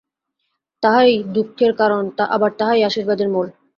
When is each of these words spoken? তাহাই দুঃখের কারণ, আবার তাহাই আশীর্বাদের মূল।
তাহাই 0.83 1.11
দুঃখের 1.35 1.71
কারণ, 1.75 2.03
আবার 2.29 2.51
তাহাই 2.59 2.81
আশীর্বাদের 2.83 3.27
মূল। 3.29 3.47